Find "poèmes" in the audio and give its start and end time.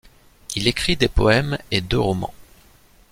1.09-1.59